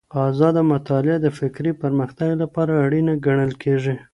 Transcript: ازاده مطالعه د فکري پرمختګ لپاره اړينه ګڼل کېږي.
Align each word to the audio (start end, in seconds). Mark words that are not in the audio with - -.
ازاده 0.27 0.61
مطالعه 0.73 1.17
د 1.21 1.27
فکري 1.39 1.71
پرمختګ 1.81 2.29
لپاره 2.41 2.73
اړينه 2.85 3.13
ګڼل 3.25 3.51
کېږي. 3.63 3.95